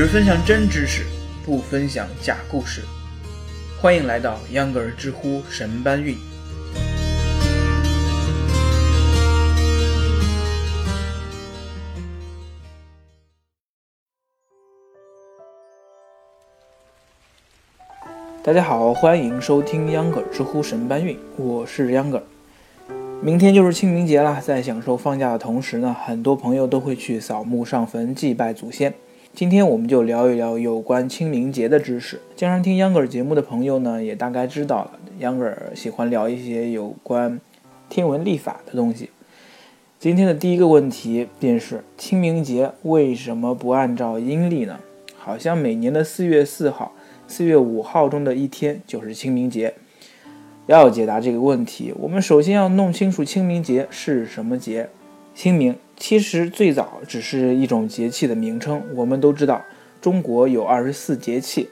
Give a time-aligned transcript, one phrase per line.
[0.00, 1.04] 只分享真知识，
[1.44, 2.80] 不分享假故事。
[3.78, 6.16] 欢迎来到秧歌儿知乎神搬运。
[18.42, 22.24] 大家好，欢迎收听秧歌儿知乎神搬运，我是秧歌儿。
[23.20, 28.94] 明天就是清明节了，在享受放假的同时呢，很多朋友都会去扫墓上坟祭拜祖先。
[29.32, 32.20] 今天我们就聊一聊有关清明节的知识。
[32.34, 37.40] 经常听秧歌儿节目的朋友呢，也大概知道了，秧歌儿喜欢聊一些有关
[37.88, 39.10] 天文历法的东西。
[39.98, 44.80] 今天的第一个问题便是清明节为什么不按照阴历呢？
[45.16, 46.92] 好像每年的四月四号、
[47.28, 49.74] 四月五号中的一天就是清明节。
[50.66, 54.90] 要解答这个问题，我们首先要弄清楚清明节是什么节。
[55.34, 58.82] 清明其实最早只是一种节气的名称。
[58.94, 59.64] 我们都知道，
[60.00, 61.68] 中国有二十四节气。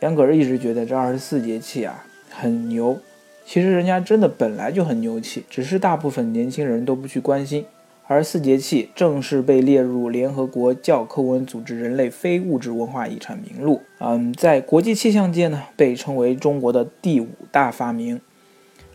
[0.00, 2.98] 杨格儿一直觉得这二十四节气啊很牛，
[3.46, 7.64] 其实人家真的本来就很牛气，只是大部分年轻人都不去关心。
[8.06, 13.80] 二十四节气正式被列入联合国教科文组织人类非物质文化遗产名录。
[13.98, 18.20] 嗯，在国际气象界呢，被称为中国的第五大发明。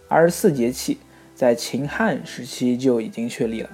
[0.08, 1.00] 二十四节气
[1.34, 3.70] 在秦汉时期就已经确立了。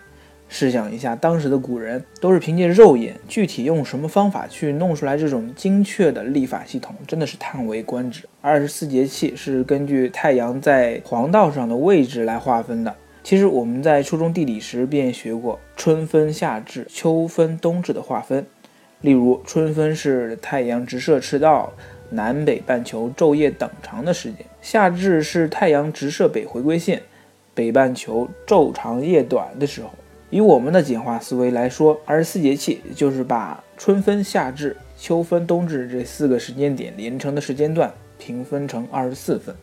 [0.47, 8.23] 试想一下，当时的古人都是凭借肉眼，具体用什么方法去弄出来这种精确的历法系统，真的是叹为观止。
[8.41, 12.95] 二十四节气是根据太阳在黄道上的位置来划分的。
[13.23, 18.45] 其实我们在初中地理时便学过春分、夏至、秋分、冬至的划分。
[19.01, 21.73] 例如，春分是太阳直射赤道。
[22.11, 27.01] 南北半球昼夜等长的时间，夏至是太阳直射北回归线，
[27.55, 29.89] 北半球昼长夜短的时候。
[30.35, 39.55] 以我们的简化思维来说，二十四节气就是把春分、夏至、秋分、冬至这四个时间点连成的时间段平分成二十四份。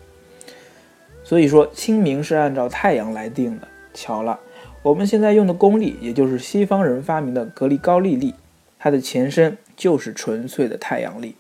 [1.23, 3.69] 所以说，清明是按照太阳来定的。
[3.93, 4.41] 巧了，
[4.83, 8.33] 我们现在用的公历，也就是西方人发明的格里高利历，
[8.79, 11.35] 它的前身就是纯粹的太阳历。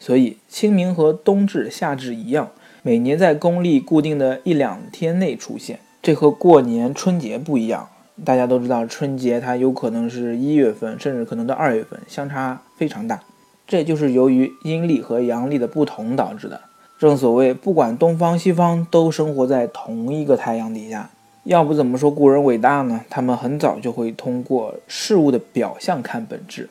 [0.00, 2.50] 所以，清明和冬至、夏至一样，
[2.82, 5.78] 每年在公历固定的一两天内出现。
[6.02, 7.88] 这和过年春节不一样。
[8.22, 13.20] 大家都知道，春节它有可能是一月份，甚至可能到二月份，相差非常大。
[13.66, 16.60] 这就是由于阴历和阳历的不同导致的。
[16.96, 21.10] 正所谓，不管东方西方，都生活在同一个太阳底下。
[21.42, 23.00] 要不怎么说古人伟大呢？
[23.10, 26.70] 他们很早就会通过事物的表象看本质。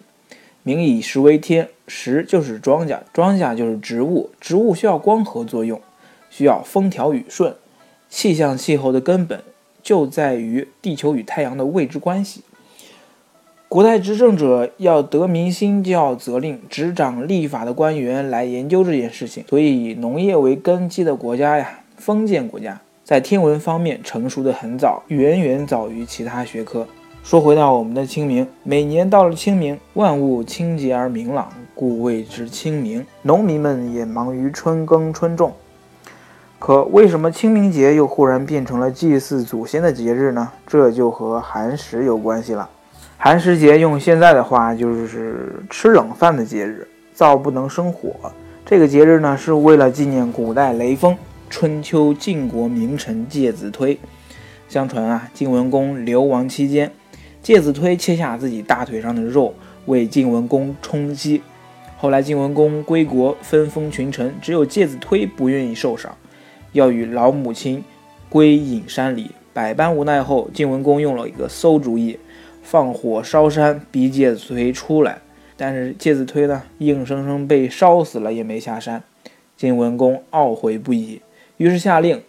[0.64, 5.82] 民以食为天，食就是庄稼，庄稼就是植物，植物需要光合作用，
[6.30, 7.54] 需要风调雨顺。
[8.10, 9.44] 气象气候的根本
[9.84, 12.42] 就在于地球与太阳的位置关系。
[13.68, 19.44] 古代执政者要得民心，就要责令执掌历法的官员来研究这件事情。
[19.50, 26.88] 所以，以农业为根基的国家呀，封建国家，在天文方面成熟的很早，远远早于其他学科。
[27.24, 33.04] 说回到我们的清明，每年到了清明，万物清洁而明朗，故谓之清明。
[33.24, 35.52] 农民们也忙于春耕春种。
[36.66, 40.50] 可为什么清明节又忽然变成了祭祀祖先的节日呢？
[40.66, 42.70] 这就和寒食有关系了。
[43.18, 48.14] 寒食节用现在的话就是吃冷饭的节日，灶不能生火。
[48.66, 51.18] 这个节日呢，是为了纪念古代雷锋、
[51.50, 54.00] 春秋晋国名臣介子推。
[54.70, 56.90] 相传啊，晋文公流亡期间。
[57.42, 59.54] 介子推切下自己大腿上的肉
[59.88, 61.44] 为晋文公充饥，
[61.98, 66.16] 后来晋文公归国分封群臣，只有介子推不愿意受赏，
[66.74, 67.84] 要与老母亲
[68.30, 69.32] 归隐山里。
[69.54, 72.20] 百般无奈后，晋文公用了一个馊主意，
[72.62, 75.20] 放火烧山，逼介子推出来。
[75.56, 79.02] 但是介子推呢，硬生生被烧死了，也没下山。
[79.56, 81.22] 晋文公懊悔不已，
[81.58, 82.22] 于是下令，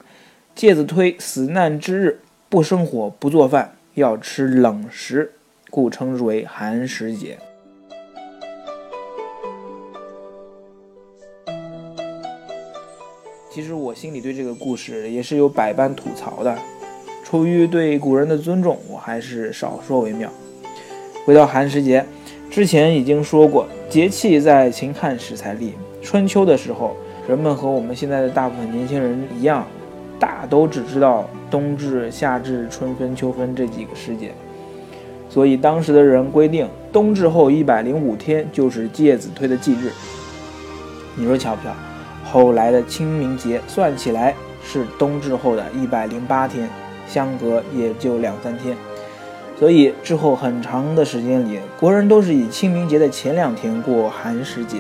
[0.55, 3.75] 介子推死难之日不生火，不做饭。
[3.95, 5.33] 要吃冷食，
[5.71, 7.39] 故称之为寒食节。
[13.55, 16.59] 其实我心里对这个故事也是有百般吐槽的，
[17.23, 20.29] 出于对古人的尊重，我还是少说为妙。
[21.25, 22.05] 回到寒食节，
[22.51, 25.75] 之前已经说过，节气在秦汉时才立。
[26.03, 26.97] 春秋的时候，
[27.29, 29.65] 人们和我们现在的大部分年轻人一样。
[30.19, 34.33] 大都只知道冬至、夏至、春分、秋分这几个时节，
[35.31, 39.93] 所以当时的人规定，冬至后一百零五天就是介子推的忌日。
[41.15, 41.73] 你说巧不巧？
[42.35, 46.69] 后来的清明节算起来是冬至后的一百零八天，
[47.07, 48.77] 相隔也就两三天。
[49.57, 54.79] 所以之后很长的时间里，国人都是以清明节的前两天过寒食节。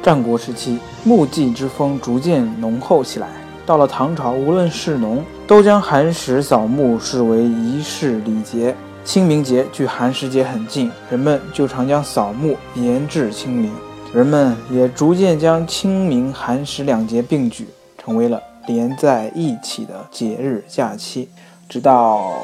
[0.00, 3.26] 战国时期，木祭之风逐渐浓厚起来。
[3.66, 8.72] 到了唐朝，无论士农都将寒食扫墓视为仪式礼节。
[9.02, 13.72] 清明节距寒食节很近，人们就常将扫墓延至清明。
[14.14, 17.66] 人们也逐渐将清明、寒食两节并举，
[17.96, 21.30] 成为了连在一起的节日假期。
[21.66, 22.34] 直到，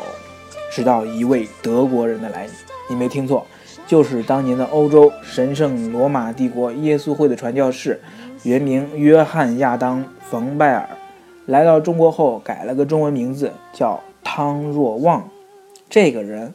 [0.70, 2.54] 直到一位德国人的来临，
[2.88, 3.44] 你没听错。
[3.86, 8.00] 就是当年的欧洲神圣罗马帝国耶稣会的传教士，
[8.44, 10.00] 原名约翰亚当·
[10.30, 10.88] 冯拜尔，
[11.44, 15.28] 来到中国后改了个中文名字叫汤若望。
[15.90, 16.54] 这个人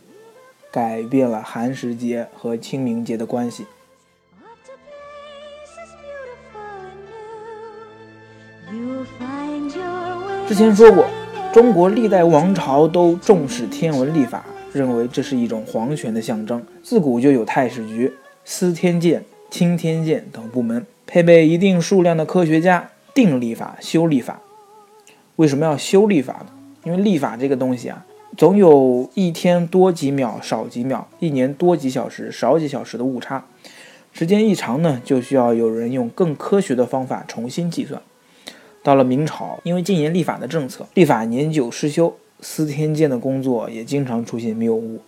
[0.71, 3.68] 改变了寒食节和清明节的关系。
[10.48, 11.06] 之前说过，
[11.54, 14.44] 中国历代王朝都重视天文历法。
[14.72, 18.12] 认为这是一种皇权的象征，自古就有太史局、
[18.44, 24.42] 司天监、钦天监等部门，配备一定数量的科学家，定历法、修历法。
[25.36, 26.48] 为什么要修历法呢？
[26.86, 28.04] 因为历法这个东西啊，
[28.36, 33.46] 总有一天多几秒、少几秒，一年多几小时、少几小时的误差，
[34.12, 38.02] 时间一长呢，就需要有人用更科学的方法重新计算。
[38.84, 42.14] 到了明朝，因为禁言立法的政策，历法年久失修。
[42.46, 45.00] 司天监的工作也经常出现谬误，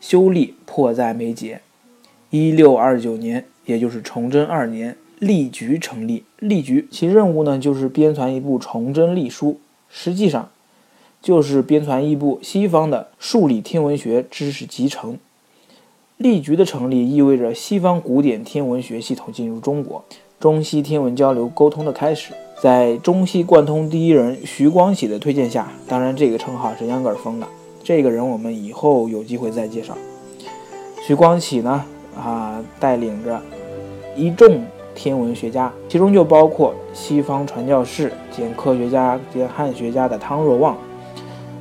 [0.00, 1.60] 修历迫在眉睫。
[2.30, 6.24] 一六二九年，也就是崇祯二年，历局成立。
[6.40, 10.50] 历局其任务呢，就是编纂一部崇祯历书，实际上
[11.22, 15.16] 就是编纂一部西方的数理天文学知识集成。
[16.16, 20.04] 历局的成立意味着西方古典天文学系统进入中国，
[20.40, 22.32] 中西天文交流沟通的开始。
[22.64, 27.46] 在中西贯通第一人徐光启的推荐下，当然这个称号是秧歌尔封的。
[27.82, 29.94] 这个人我们以后有机会再介绍。
[31.06, 31.84] 徐光启呢，
[32.16, 33.38] 啊，带领着
[34.16, 34.64] 一众
[34.94, 40.74] 天文学家，其中就包括西方传教士兼科学家兼汉学家的汤若望。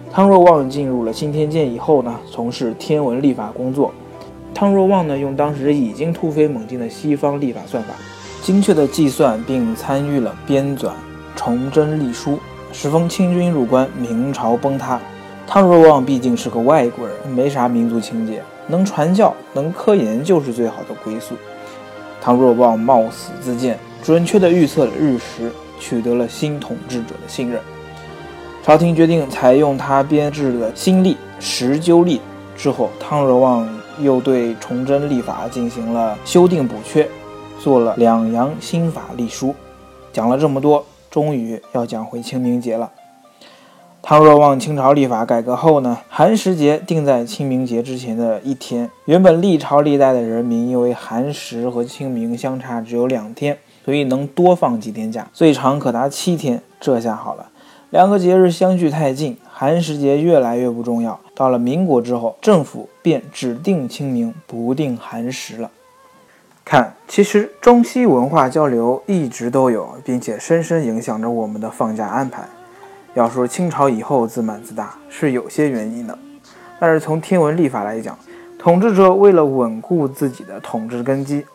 [0.09, 3.93] 汤若望进入了钦天监以后呢，从事天文历法工作。
[4.53, 7.93] 汤若望呢，用当时已经突飞猛进的西方历法算法。
[8.43, 10.87] 精确的计算，并参与了编纂
[11.33, 12.33] 《崇祯历书》，
[12.73, 14.99] 时逢清军入关，明朝崩塌。
[15.47, 21.35] 汤若望毕竟是个外国人，没啥民族情结，能传教、能科研就是最好的归宿。
[22.19, 25.49] 汤若望冒死自荐，准确地预测了日食，
[25.79, 27.61] 取得了新统治者的信任。
[28.61, 32.17] 朝廷决定采用他编制的新历《十鸠历》。
[32.57, 33.65] 之后，汤若望
[34.01, 37.07] 又对崇祯历法进行了修订补缺。
[37.63, 39.55] 做了两阳新法历书，
[40.11, 42.91] 讲了这么多，终于要讲回清明节了。
[44.01, 48.91] 汤若望清朝历法改革后呢，寒食节定在清明节之前的一天。
[49.05, 56.61] 原本历朝历代的人民因为寒食和清明相差只有两天，所以能多放几天假，最长可达七天。
[56.81, 57.49] 这下好了，
[57.91, 61.17] 两个节日相距太近，寒食节越来越不重要。
[61.33, 65.71] 到了民国之后，政府便只定清明，不定寒食了。
[66.65, 72.47] 看，其实中西文化交流一直都有，并且深深影响着我们的放假安排。
[73.13, 76.17] 要说清朝以后自满自大是有些原因的，
[76.79, 78.17] 但是从天文历法来讲，
[78.57, 81.45] 统治者为了稳固自己的统治根基，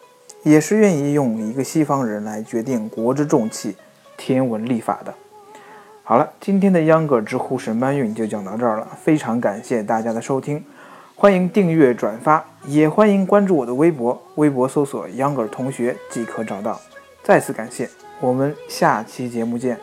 [0.42, 3.74] 也是愿意用一个西方人来决定国之重器——
[4.16, 5.12] 天文历法的。
[6.04, 10.62] 好了，今天的秧歌知乎神搬运就讲到这儿了，非常感谢大家的收听。
[11.20, 16.80] 欢迎订阅转发，也欢迎关注我的微博，微博搜索““Younger 同学”即可找到。
[17.24, 19.80] 再次感谢，我们下期节目见。